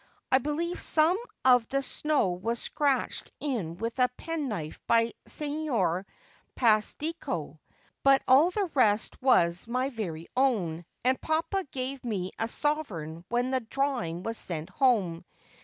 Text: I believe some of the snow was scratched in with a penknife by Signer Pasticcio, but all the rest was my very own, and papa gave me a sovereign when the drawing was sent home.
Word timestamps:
I 0.31 0.39
believe 0.39 0.81
some 0.81 1.15
of 1.45 1.67
the 1.67 1.83
snow 1.83 2.29
was 2.31 2.57
scratched 2.59 3.31
in 3.39 3.77
with 3.77 3.99
a 3.99 4.09
penknife 4.17 4.81
by 4.87 5.13
Signer 5.27 6.07
Pasticcio, 6.57 7.59
but 8.01 8.23
all 8.27 8.49
the 8.49 8.71
rest 8.73 9.21
was 9.21 9.67
my 9.67 9.91
very 9.91 10.27
own, 10.35 10.85
and 11.05 11.21
papa 11.21 11.67
gave 11.71 12.03
me 12.03 12.31
a 12.39 12.47
sovereign 12.47 13.23
when 13.29 13.51
the 13.51 13.59
drawing 13.59 14.23
was 14.23 14.39
sent 14.39 14.71
home. 14.71 15.23